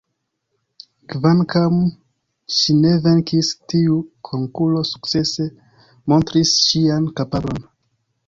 Kvankam 1.13 1.75
ŝi 2.55 2.75
ne 2.77 2.93
venkis, 3.03 3.51
tiu 3.73 3.99
konkuro 4.29 4.81
sukcese 4.93 5.45
montris 6.15 6.57
ŝian 6.63 7.09
kapablon. 7.21 7.63